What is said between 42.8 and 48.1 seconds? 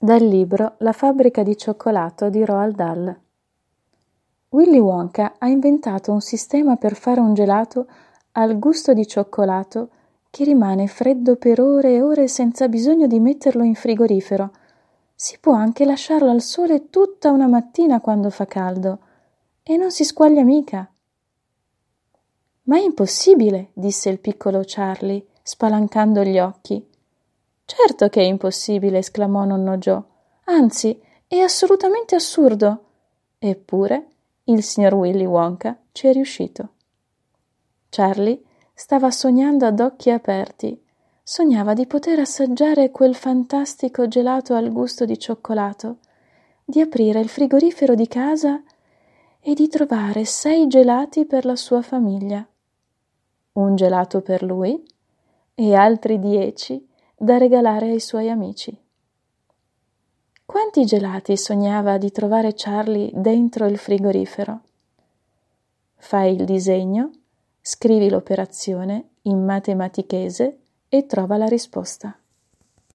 quel fantastico gelato al gusto di cioccolato, di aprire il frigorifero di